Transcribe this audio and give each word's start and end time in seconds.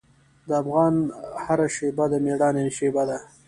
د 0.47 0.49
افغان 0.61 0.93
هره 1.43 1.67
شېبه 1.75 2.05
د 2.11 2.13
میړانې 2.25 2.65
شېبه 2.77 3.03
ده. 3.09 3.17